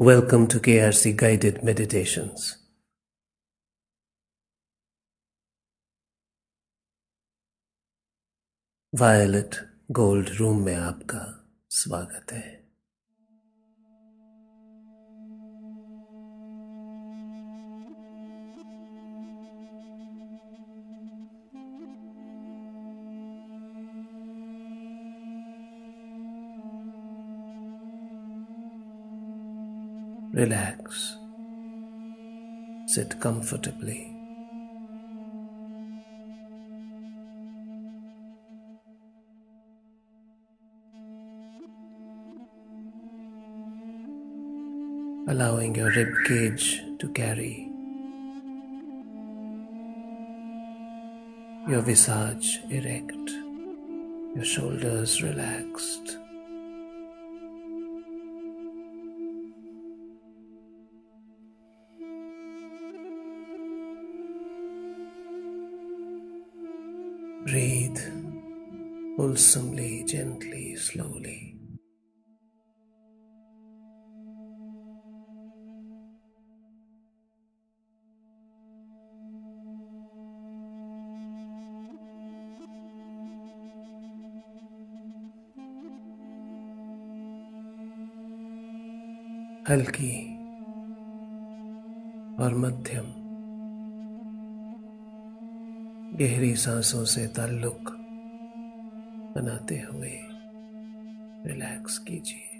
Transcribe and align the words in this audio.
Welcome 0.00 0.46
to 0.46 0.60
KRC 0.60 1.14
Guided 1.14 1.62
Meditations. 1.62 2.56
Violet 8.94 9.54
gold 9.90 10.28
room 10.28 10.64
में 10.64 10.74
आपका 10.74 11.52
स्वागत 11.70 12.32
है 12.32 12.59
Relax. 30.40 31.18
Sit 32.86 33.20
comfortably. 33.20 34.06
Allowing 45.28 45.74
your 45.74 45.90
rib 45.90 46.08
cage 46.26 46.80
to 47.00 47.08
carry 47.12 47.68
your 51.68 51.82
visage 51.82 52.60
erect, 52.70 53.30
your 54.34 54.46
shoulders 54.46 55.22
relaxed. 55.22 56.19
Breathe 67.46 67.98
wholesomely, 69.16 70.04
gently, 70.04 70.76
slowly. 70.76 71.56
हल्की 89.68 90.14
और 92.42 92.54
मध्यम 92.54 93.19
गहरी 96.20 96.56
सांसों 96.56 97.04
से 97.04 97.26
ताल्लुक 97.26 97.90
बनाते 99.36 99.80
हुए 99.80 100.10
रिलैक्स 101.46 101.98
कीजिए। 101.98 102.58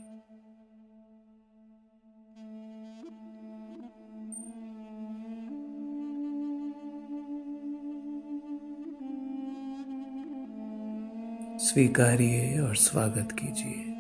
स्वीकारिए 11.59 12.61
और 12.61 12.77
स्वागत 12.77 13.33
कीजिए। 13.33 14.00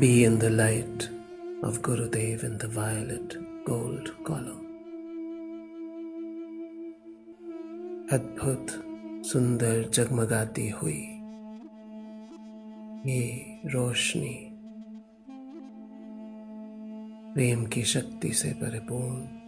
Be 0.00 0.24
in 0.24 0.38
the 0.38 0.48
light 0.48 1.10
of 1.62 1.82
Gurudev 1.82 2.42
in 2.42 2.56
the 2.56 2.68
violet 2.68 3.36
gold 3.66 4.10
column. 4.24 4.62
अद्भुत 8.12 8.70
सुंदर 9.26 9.82
जगमगाती 9.94 10.68
हुई 10.68 11.02
ये 13.06 13.20
रोशनी 13.66 14.34
प्रेम 17.34 17.66
की 17.66 17.82
शक्ति 17.84 18.32
से 18.32 18.52
परिपूर्ण 18.62 19.39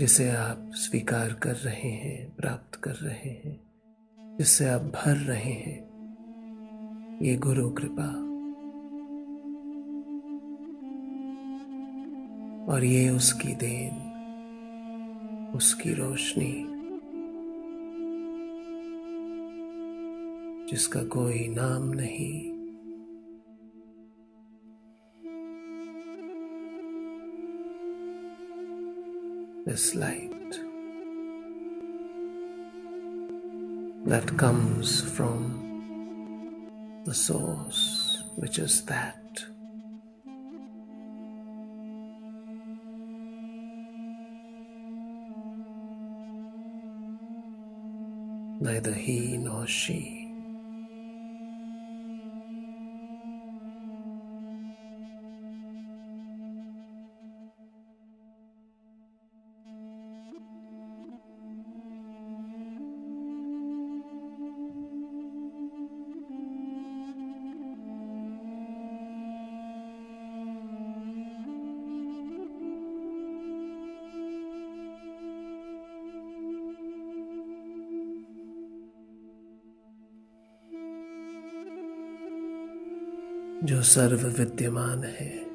जिसे 0.00 0.30
आप 0.30 0.70
स्वीकार 0.74 1.32
कर 1.32 1.54
रहे 1.54 1.90
हैं, 1.90 2.36
प्राप्त 2.36 2.74
कर 2.74 2.94
रहे 2.94 3.30
हैं, 3.30 3.60
जिससे 4.38 4.68
आप 4.68 4.80
भर 4.80 5.16
रहे 5.16 5.52
हैं, 5.52 5.80
ये 7.22 7.36
गुरु 7.36 7.70
कृपा। 7.70 8.08
और 12.74 12.84
ये 12.84 13.10
उसकी 13.10 13.54
देन, 13.54 13.92
उसकी 15.54 15.92
रोशनी, 15.92 16.66
जिसका 20.70 21.02
कोई 21.02 21.48
नाम 21.48 21.90
नहीं। 21.90 22.49
This 29.66 29.94
light 29.94 30.30
that 34.06 34.36
comes 34.38 35.02
from 35.02 37.02
the 37.04 37.14
source, 37.14 38.24
which 38.36 38.58
is 38.58 38.84
that. 38.86 39.16
Neither 48.60 48.92
he 48.92 49.38
nor 49.38 49.66
she. 49.66 50.19
जो 83.79 83.81
सर्व 83.83 84.27
विद्यमान 84.37 85.03
है 85.03 85.45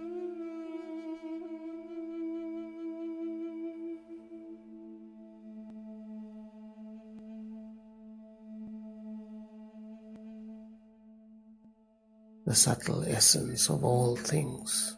the 12.50 12.56
subtle 12.56 13.04
essence 13.04 13.68
of 13.68 13.84
all 13.84 14.16
things. 14.16 14.96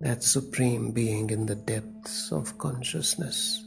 That 0.00 0.24
supreme 0.24 0.90
being 0.90 1.30
in 1.30 1.46
the 1.46 1.54
depths 1.54 2.32
of 2.32 2.58
consciousness. 2.58 3.63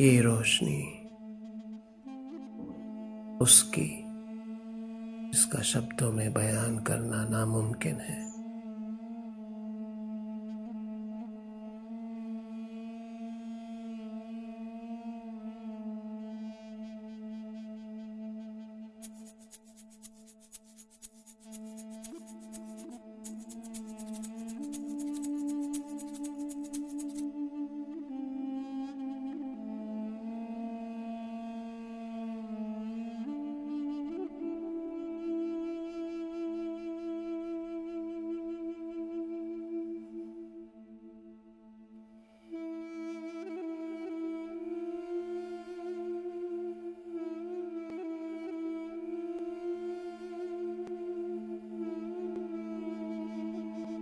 ये 0.00 0.20
रोशनी 0.20 0.82
उसकी 3.42 4.04
इसका 5.30 5.62
शब्दों 5.62 6.12
में 6.12 6.32
बयान 6.32 6.78
करना 6.78 7.24
नामुमकिन 7.28 7.96
है। 7.96 8.25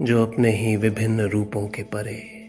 जो 0.02 0.26
अपने 0.26 0.50
ही 0.50 0.76
विभिन्न 0.76 1.20
रूपों 1.20 1.68
के 1.68 1.82
परे। 1.82 2.44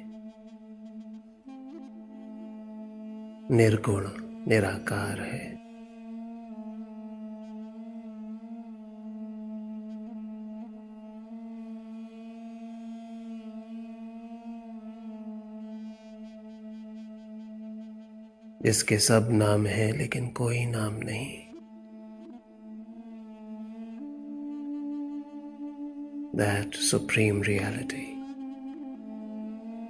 निर्गुण, 3.55 4.07
निराकार 4.47 5.21
है। 5.21 5.55
जिसके 18.61 18.97
सब 18.97 19.27
नाम 19.31 19.65
हैं, 19.65 19.93
लेकिन 19.93 20.27
कोई 20.27 20.65
नाम 20.65 20.93
नहीं। 20.93 21.44
That 26.35 26.75
supreme 26.75 27.39
reality, 27.41 28.13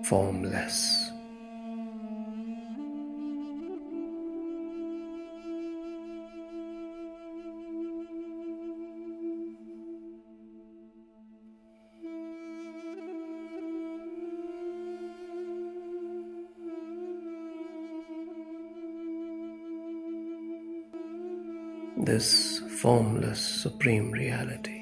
formless. 0.03 1.11
this 21.97 22.59
formless 22.81 23.39
supreme 23.39 24.11
reality. 24.11 24.74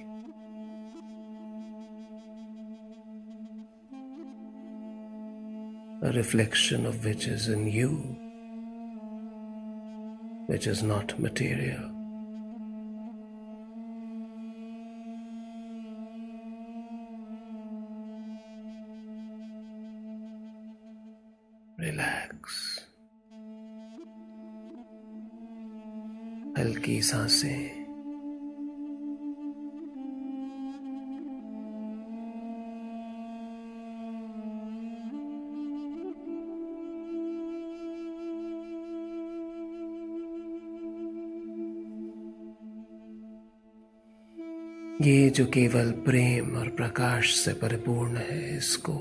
A 6.02 6.12
reflection 6.12 6.86
of 6.86 7.04
which 7.04 7.26
is 7.26 7.48
in 7.48 7.66
you, 7.66 7.90
which 10.46 10.66
is 10.66 10.82
not 10.82 11.18
material. 11.18 11.90
Relax. 21.78 22.80
हल्की 26.58 27.00
सांसें 27.02 27.81
ये 45.03 45.29
जो 45.29 45.45
केवल 45.45 45.91
प्रेम 45.91 46.55
और 46.57 46.69
प्रकाश 46.69 47.35
से 47.35 47.53
परिपूर्ण 47.53 48.17
है 48.17 48.57
इसको। 48.57 48.93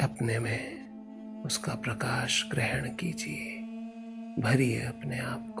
अपने 0.00 0.38
में 0.38 0.83
उसका 1.44 1.74
प्रकाश 1.74 2.48
ग्रहण 2.50 2.88
कीजिए। 2.88 3.58
भरिए 4.42 4.80
अपने 4.80 5.18
आप 5.18 5.53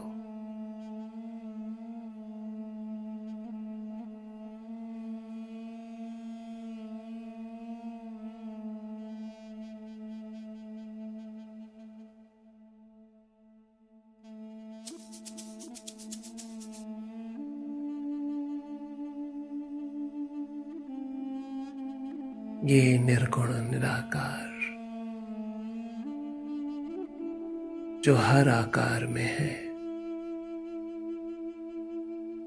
जो 28.04 28.14
हर 28.16 28.48
आकार 28.48 29.06
में 29.06 29.22
है 29.22 29.52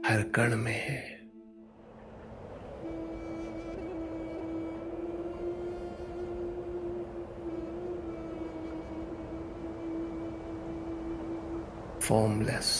हर 0.05 0.21
कण 0.35 0.55
में 0.55 0.73
है 0.73 1.01
formless 12.01 12.73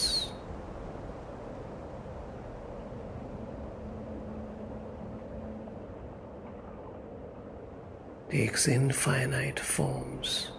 takes 8.30 8.68
infinite 8.68 9.58
forms. 9.58 10.57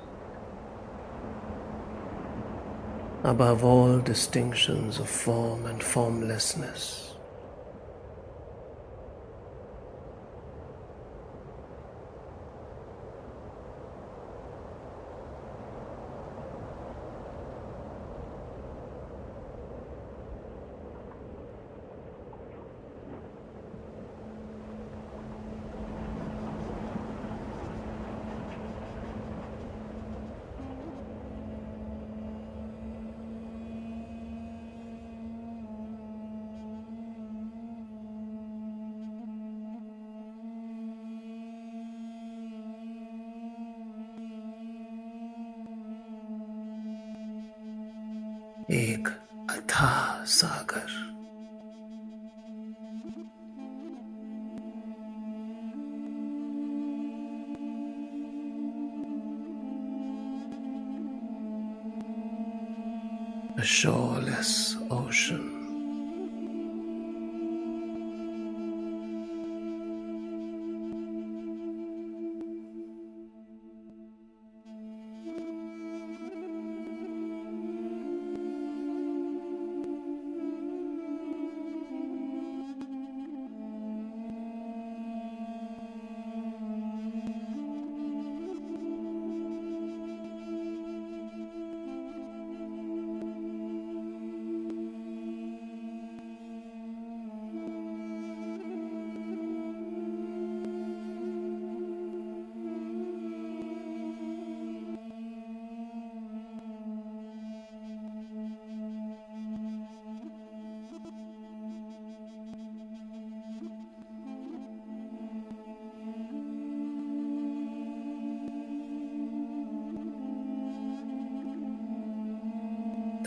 Above 3.23 3.65
all 3.65 3.99
distinctions 3.99 4.97
of 4.97 5.09
form 5.09 5.65
and 5.65 5.83
formlessness. 5.83 7.08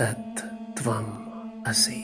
Tat 0.03 0.43
tvam 0.75 1.07
asi. 1.65 2.01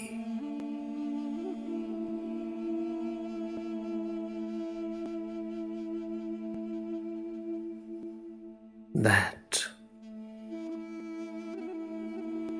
That, 8.95 9.67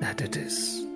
that 0.01 0.21
it 0.21 0.35
is. 0.35 0.88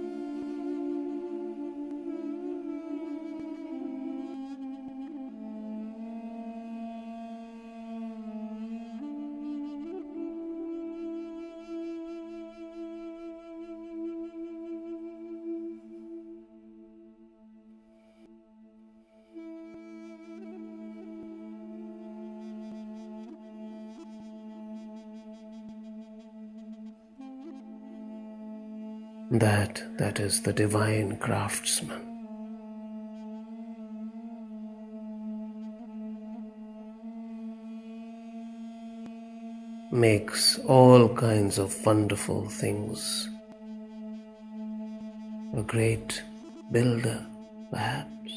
That 29.44 29.84
that 29.98 30.22
is 30.22 30.42
the 30.44 30.54
divine 30.54 31.18
craftsman. 31.18 32.04
Makes 39.92 40.60
all 40.60 41.10
kinds 41.10 41.58
of 41.58 41.76
wonderful 41.86 42.48
things. 42.48 43.30
A 45.58 45.64
great 45.74 46.24
builder, 46.72 47.20
perhaps. 47.70 48.32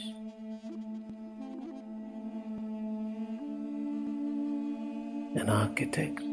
An 5.40 5.48
architect. 5.48 6.25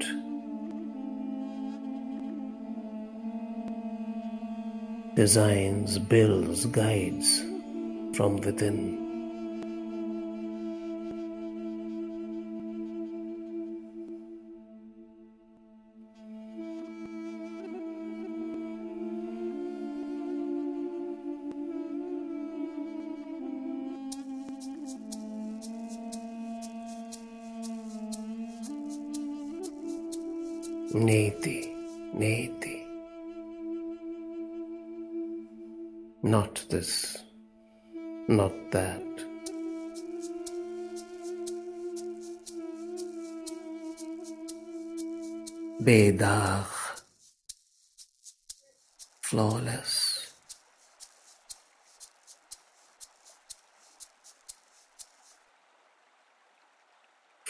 Designs, 5.16 6.00
builds, 6.00 6.66
guides 6.68 7.40
from 8.16 8.38
within. 8.38 9.03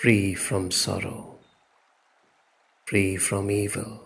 Free 0.03 0.33
from 0.33 0.69
sorrow, 0.69 1.39
free 2.85 3.15
from 3.15 3.49
evil. 3.49 4.05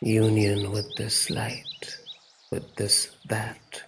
union 0.00 0.72
with 0.72 0.88
this 0.96 1.28
light, 1.28 1.98
with 2.50 2.74
this 2.76 3.10
that. 3.28 3.82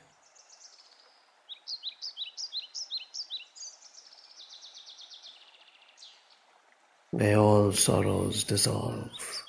Where 7.10 7.38
all 7.38 7.72
sorrows 7.72 8.44
dissolve. 8.44 9.45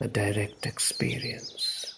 A 0.00 0.08
direct 0.08 0.66
experience 0.66 1.94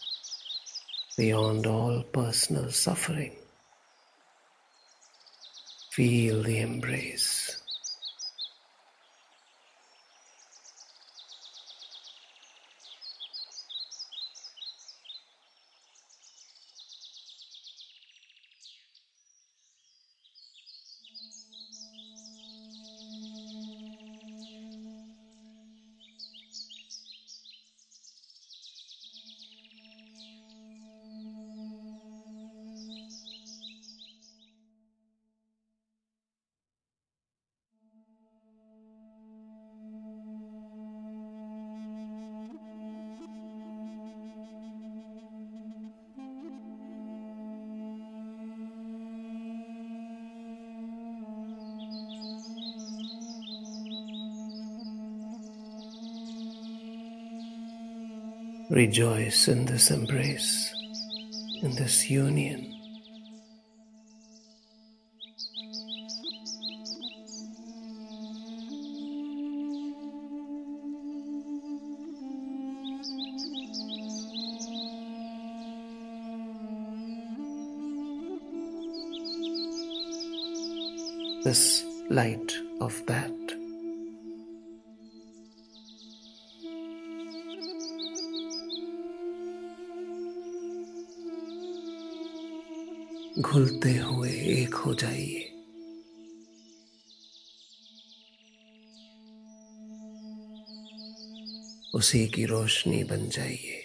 beyond 1.16 1.66
all 1.66 2.02
personal 2.02 2.70
suffering. 2.70 3.34
Feel 5.90 6.42
the 6.42 6.58
embrace. 6.60 7.35
Rejoice 58.68 59.46
in 59.46 59.64
this 59.64 59.92
embrace, 59.92 60.74
in 61.62 61.70
this 61.76 62.10
union. 62.10 62.72
This 81.44 81.84
light 82.10 82.52
of 82.80 83.00
that 83.06 83.35
घुलते 93.38 93.96
हुए 93.96 94.32
एक 94.32 94.74
हो 94.74 94.94
जाइए। 94.94 95.52
उसी 101.94 102.28
की 102.28 102.44
रोशनी 102.44 103.04
बन 103.04 103.28
जाइए। 103.28 103.82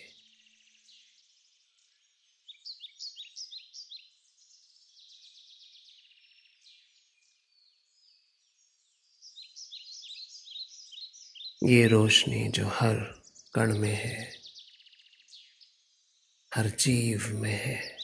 ये 11.63 11.87
रोशनी 11.87 12.49
जो 12.49 12.67
हर 12.67 13.21
कण 13.55 13.77
में 13.77 13.95
है, 13.95 14.35
हर 16.55 16.69
जीव 16.69 17.27
में 17.27 17.51
है। 17.51 18.00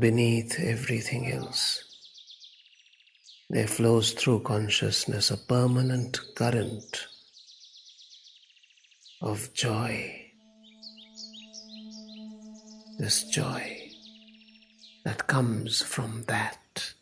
Beneath 0.00 0.58
everything 0.58 1.30
else. 1.30 1.84
There 3.50 3.66
flows 3.66 4.12
through 4.12 4.40
consciousness 4.40 5.30
a 5.30 5.36
permanent 5.36 6.18
current 6.34 7.06
of 9.20 9.52
joy. 9.52 10.16
This 12.98 13.24
joy 13.24 13.90
that 15.04 15.26
comes 15.26 15.82
from 15.82 16.24
that. 16.28 16.94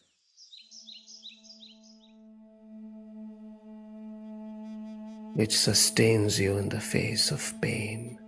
Which 5.35 5.57
sustains 5.57 6.41
you 6.41 6.57
in 6.57 6.69
the 6.69 6.81
face 6.81 7.31
of 7.31 7.55
pain 7.61 8.19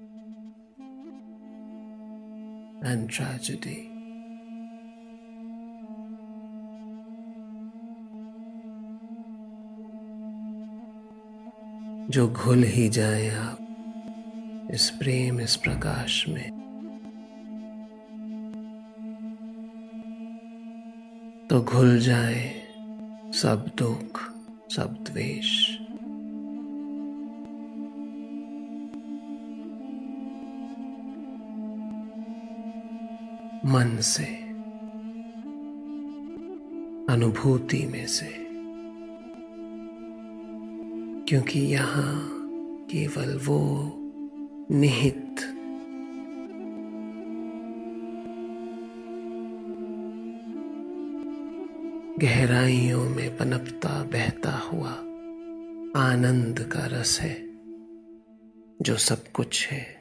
and 2.83 3.11
tragedy. 3.11 3.90
जो 12.11 12.29
घुल 12.29 12.63
ही 12.63 12.89
जाए 12.89 13.29
आप, 13.29 13.59
इस 14.71 14.91
प्रेम, 14.91 15.41
इस 15.41 15.57
प्रकाश 15.57 16.29
में। 16.29 16.51
तो 21.51 21.61
घुल 21.61 21.99
जाए 21.99 22.63
सब 23.35 23.71
दुख, 23.79 24.35
सब 24.71 25.05
द्वेष। 25.11 25.71
मन 33.65 33.99
से, 34.01 34.37
अनुभूति 37.15 37.87
में 37.87 38.07
से। 38.07 38.40
क्योंकि 41.31 41.61
यहाँ 41.61 42.29
केवल 42.91 43.39
वो 43.39 43.93
निहित। 44.71 45.37
गहराइयों 52.21 53.05
में 53.11 53.37
पनपता 53.37 54.03
बहता 54.03 54.53
हुआ 54.53 54.91
आनंद 56.05 56.61
का 56.61 56.87
रस 56.87 57.21
है, 57.21 57.49
जो 58.83 58.97
सब 58.97 59.33
कुछ 59.33 59.69
है। 59.69 60.00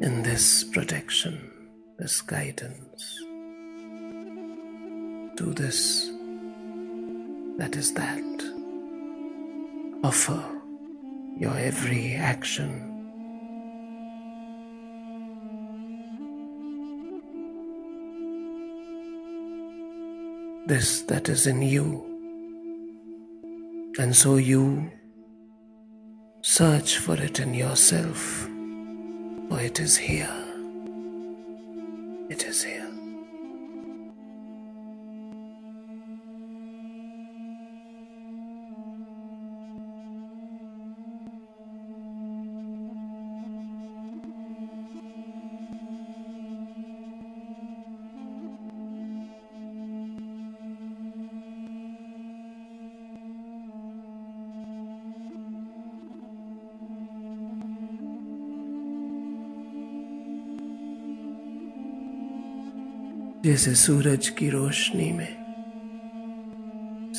In 0.07 0.23
this 0.23 0.63
protection 0.63 1.39
this 2.01 2.23
guidance 2.31 3.26
Do 5.37 5.53
this, 5.53 6.11
that 7.59 7.77
is 7.77 7.93
that. 7.93 8.25
Offer 10.03 10.43
your 11.37 11.55
every 11.59 12.15
action. 12.15 12.95
This 20.67 21.03
that 21.03 21.29
is 21.29 21.47
in 21.47 21.61
you. 21.61 22.03
And 23.99 24.17
so 24.17 24.37
you 24.37 24.91
search 26.41 26.97
for 26.97 27.15
it 27.21 27.41
in 27.41 27.53
yourself, 27.53 28.49
for 29.49 29.61
it 29.61 29.81
is 29.81 29.99
here. 29.99 30.46
जैसे 63.47 63.75
सूरज 63.75 64.29
की 64.29 64.49
रोशनी 64.51 65.13
में 65.13 65.37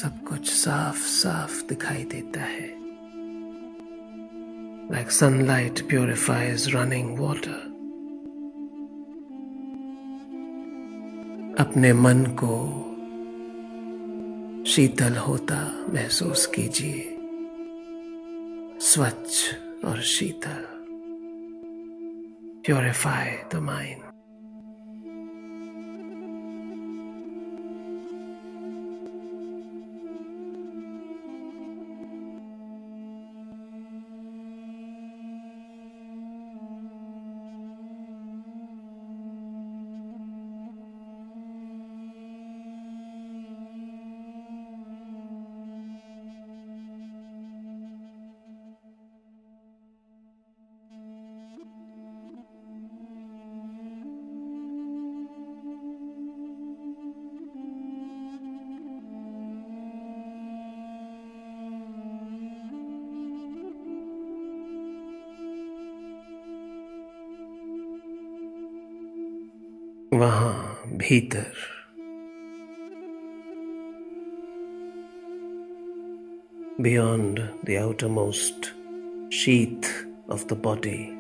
सब 0.02 0.24
कुछ 0.24 0.50
साफ़ 0.50 0.98
साफ़ 0.98 1.68
दिखाई 1.68 2.04
देता 2.04 2.42
है। 2.42 2.68
Like 4.92 5.12
sunlight 5.12 5.88
purifies 5.88 6.76
running 6.76 7.18
water 7.20 7.62
अपने 11.60 11.94
मन 11.94 12.26
को 12.44 12.54
शीतल 14.72 15.18
होता 15.18 15.86
महसूस 15.94 16.46
कीजिए। 16.46 17.18
स्वच्छ 18.80 19.56
और 19.86 20.02
शीतल। 20.02 20.66
प्योरिफाई 22.66 23.32
द 23.54 23.56
माइंड 23.56 24.07
वहां 70.17 70.97
भीतर 70.99 71.53
beyond 76.81 77.41
the 77.65 77.79
outermost 77.79 78.73
sheath 79.31 80.07
of 80.29 80.49
the 80.49 80.57
body 80.57 81.16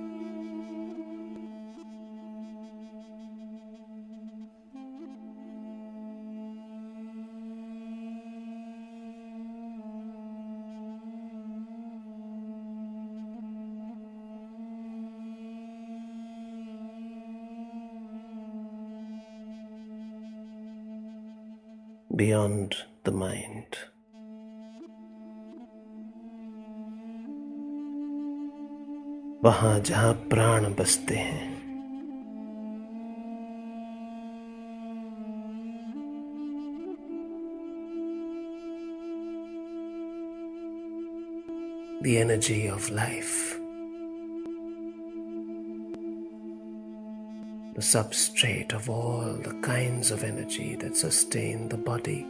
beyond 22.47 22.77
the 23.03 23.11
mind. 23.11 23.79
वहां 29.45 29.73
जहां 29.89 30.13
प्राण 30.33 30.75
बसते 30.81 31.17
हैं 31.31 31.51
the 42.05 42.15
energy 42.19 42.61
of 42.77 42.89
life. 43.01 43.35
the 47.75 47.81
substrate 47.81 48.73
of 48.75 48.91
all 48.91 49.33
the 49.43 49.55
kinds 49.63 50.11
of 50.11 50.23
energy 50.23 50.77
that 50.77 50.97
sustain 50.97 51.69
the 51.69 51.77
body 51.77 52.27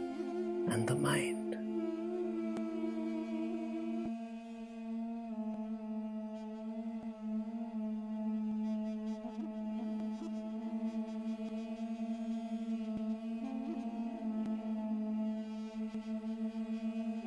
And 0.70 0.86
the 0.86 0.94
mind. 0.94 1.36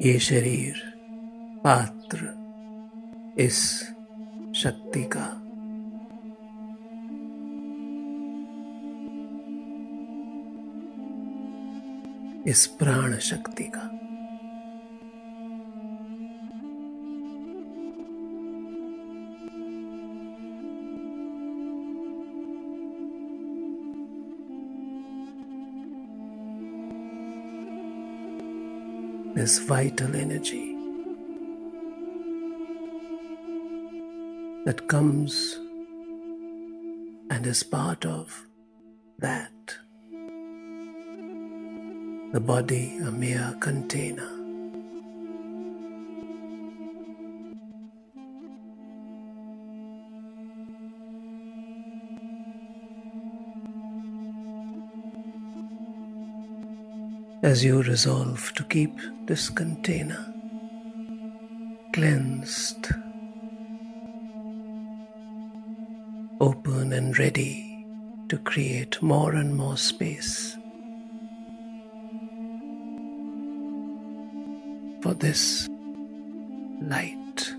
ये 0.01 0.19
शरीर 0.19 0.75
पात्र 1.63 2.33
इस 3.37 3.59
शक्ति 4.55 5.03
का 5.03 5.40
इस 12.47 12.65
प्राण 12.67 13.17
शक्ति 13.19 13.63
का 13.75 13.89
this 29.35 29.59
vital 29.59 30.15
energy 30.15 30.75
that 34.65 34.87
comes 34.87 35.59
and 37.31 37.47
is 37.47 37.63
part 37.63 38.05
of 38.05 38.45
that 39.19 39.75
the 42.31 42.39
body 42.39 42.97
a 42.99 43.11
mere 43.11 43.53
container. 43.59 44.29
As 57.43 57.65
you 57.65 57.81
resolve 57.81 58.53
to 58.53 58.63
keep 58.63 58.97
this 59.25 59.49
container 59.49 60.33
cleansed, 61.91 62.91
open 66.39 66.93
and 66.93 67.19
ready 67.19 67.85
to 68.29 68.37
create 68.37 69.01
more 69.01 69.33
and 69.33 69.53
more 69.53 69.75
space 69.75 70.57
this 75.21 75.69
light, 76.81 77.53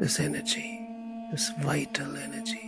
this 0.00 0.18
energy, 0.18 0.80
this 1.30 1.50
vital 1.60 2.16
energy. 2.16 2.65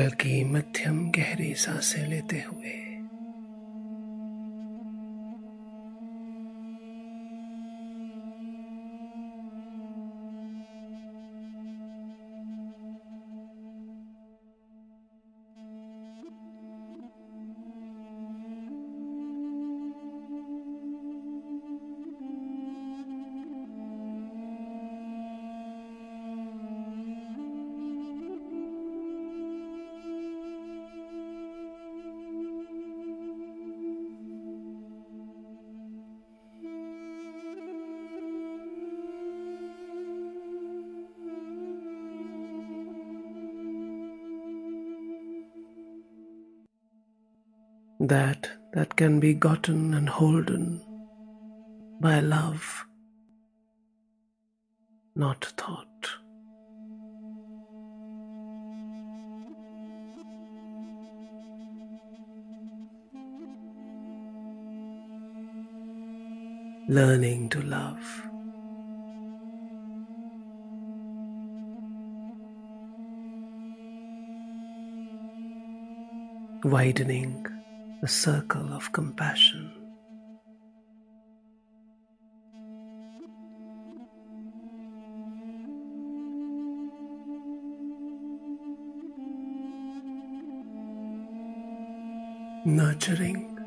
हल्की 0.00 0.44
मध्यम 0.44 1.10
गहरी 1.10 1.54
साँसें 1.54 2.06
लेते 2.06 2.36
हुए। 2.36 2.89
That 48.00 48.48
that 48.72 48.96
can 48.96 49.20
be 49.20 49.34
gotten 49.34 49.92
and 49.92 50.08
holden 50.08 50.80
by 52.00 52.18
love, 52.20 52.86
not 55.14 55.44
thought. 55.44 55.86
Learning 66.88 67.50
to 67.50 67.60
love. 67.60 68.26
Widening 76.64 77.46
the 78.00 78.08
circle 78.08 78.72
of 78.72 78.90
compassion. 78.92 79.70
Nurturing 92.64 93.58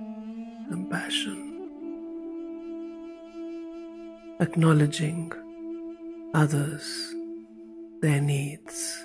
compassion, 0.69 1.69
acknowledging 4.39 5.31
others, 6.33 7.13
their 8.01 8.19
needs 8.19 9.02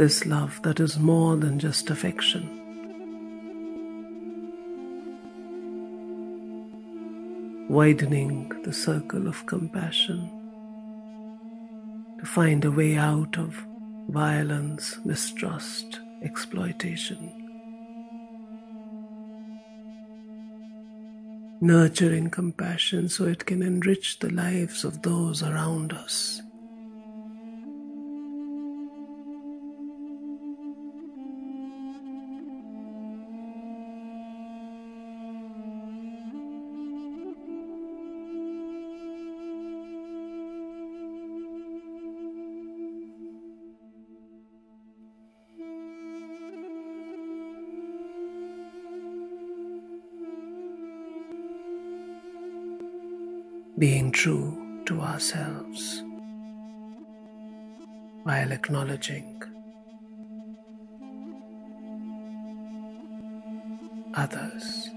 this 0.00 0.24
love 0.24 0.62
that 0.62 0.80
is 0.80 0.98
more 0.98 1.36
than 1.36 1.58
just 1.58 1.90
affection. 1.90 2.42
Widening 7.68 8.50
the 8.64 8.72
circle 8.72 9.28
of 9.28 9.44
compassion 9.44 10.30
to 12.18 12.24
find 12.24 12.64
a 12.64 12.70
way 12.70 12.96
out 12.96 13.36
of 13.36 13.62
violence, 14.08 14.98
mistrust, 15.04 16.00
exploitation. 16.22 17.30
Nurturing 21.60 22.30
compassion 22.30 23.10
so 23.10 23.26
it 23.26 23.44
can 23.44 23.60
enrich 23.60 24.18
the 24.20 24.32
lives 24.32 24.82
of 24.82 25.02
those 25.02 25.42
around 25.42 25.92
us. 25.92 26.40
Being 53.80 54.12
true 54.12 54.82
to 54.84 55.00
ourselves 55.00 56.04
while 58.24 58.52
acknowledging 58.52 59.42
others. 64.14 64.90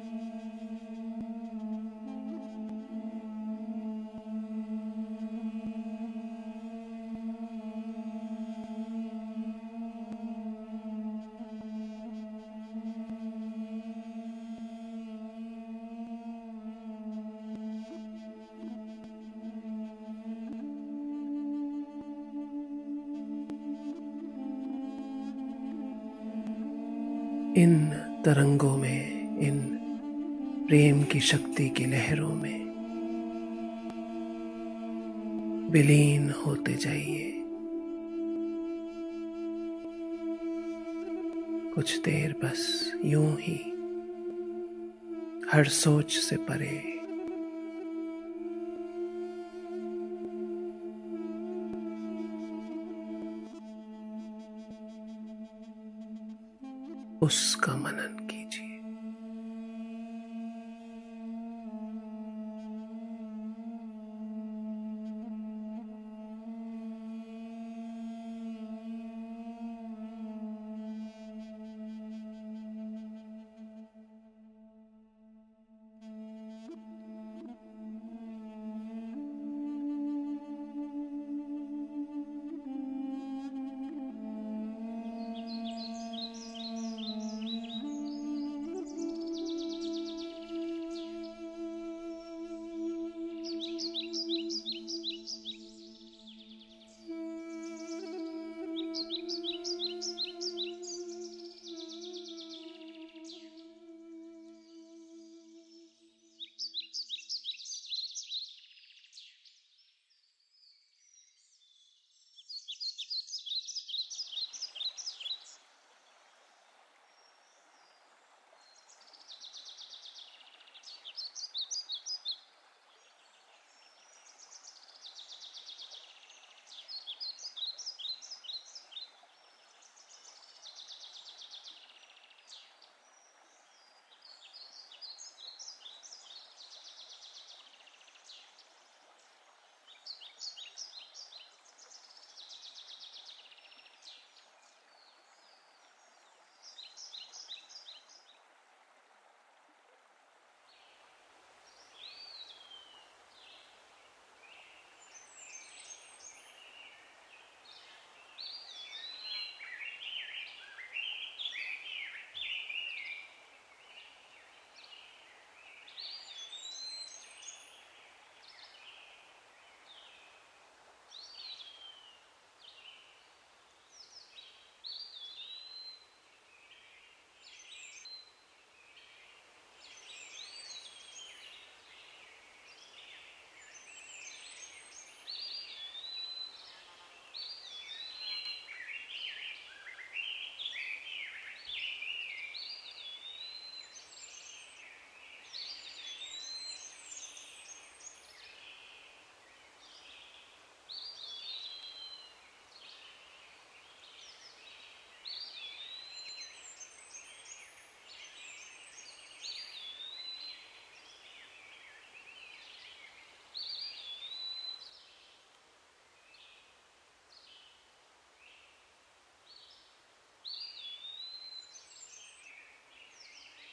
इन 27.57 27.85
तरंगों 28.25 28.77
में, 28.77 29.37
इन 29.39 29.61
प्रेम 30.67 31.03
की 31.03 31.19
शक्ति 31.19 31.69
की 31.69 31.85
लहरों 31.85 32.35
में। 32.35 32.63
विलीन 35.69 36.29
होते 36.29 36.73
जाइए। 36.73 37.35
कुछ 41.75 41.99
देर 41.99 42.35
बस 42.43 42.93
यूँ 43.05 43.37
ही, 43.39 43.59
हर 45.51 45.65
सोच 45.65 46.11
से 46.11 46.35
परे। 46.35 46.92
उसका 57.62 57.74
मनन 57.76 58.01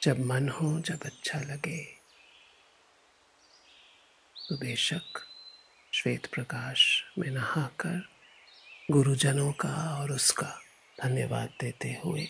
जब 0.01 0.19
मन 0.25 0.47
हो, 0.49 0.79
जब 0.79 1.03
अच्छा 1.05 1.39
लगे 1.39 1.81
तो 4.35 4.55
बेशक 4.57 5.19
श्वेत 5.93 6.25
प्रकाश 6.25 6.83
में 7.17 7.29
नहाकर 7.31 8.01
गुरुजनों 8.91 9.51
का 9.61 9.73
और 9.99 10.11
उसका 10.11 10.47
धन्यवाद 11.03 11.53
देते 11.61 11.93
हुए 12.05 12.27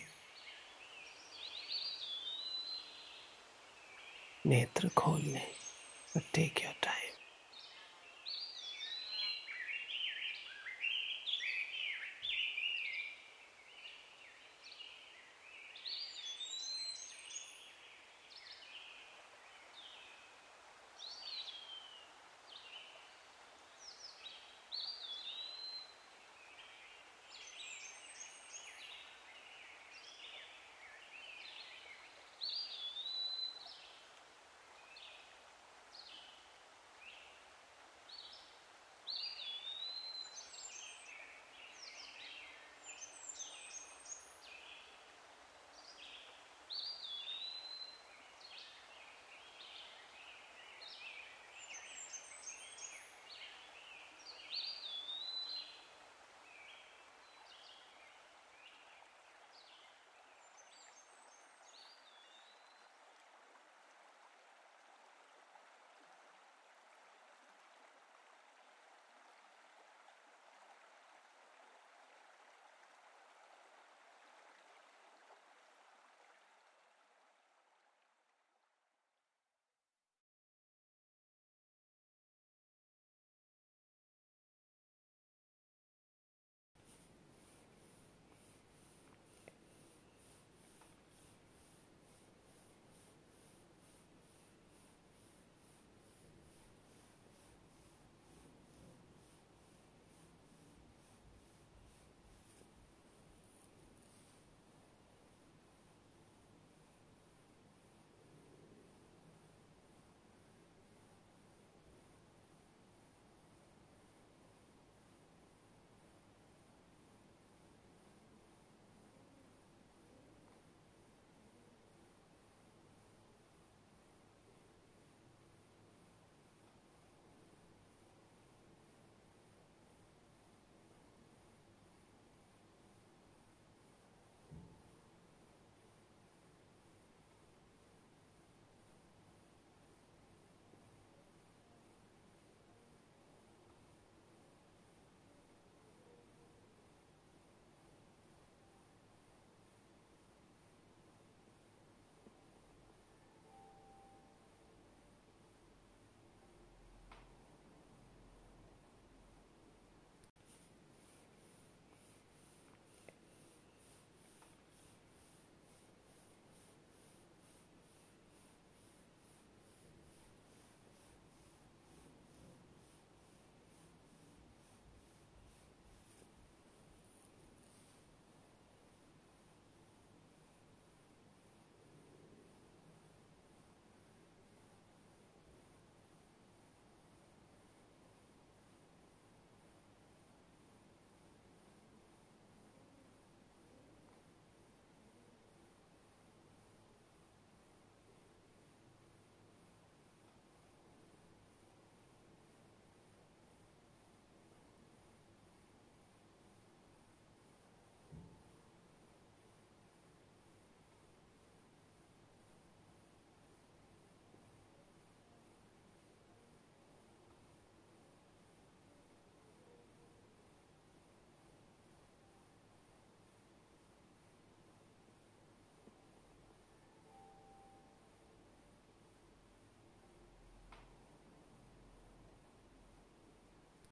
नेत्र 4.46 4.88
खोल 4.96 5.20
लें 5.22 5.50
टेक 6.34 6.62
योर 6.64 6.74
टाइम 6.82 7.11